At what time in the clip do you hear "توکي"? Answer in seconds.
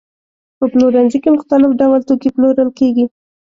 2.07-2.29